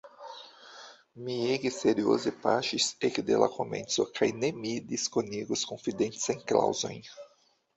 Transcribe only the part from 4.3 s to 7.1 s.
ne mi diskonigos konfidencajn klaŭzojn.